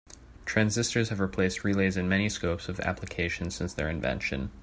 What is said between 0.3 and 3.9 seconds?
Transistors have replaced relays in many scopes of application since their